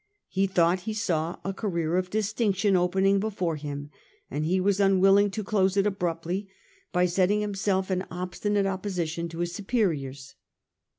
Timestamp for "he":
0.29-0.47, 0.89-0.95, 4.43-4.59